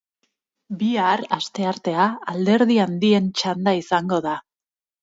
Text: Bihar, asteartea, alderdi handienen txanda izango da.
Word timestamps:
Bihar, 0.79 1.23
asteartea, 1.37 2.09
alderdi 2.35 2.81
handienen 2.87 3.33
txanda 3.43 3.79
izango 3.85 4.25
da. 4.31 4.37